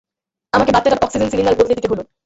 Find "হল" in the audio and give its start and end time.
1.91-1.99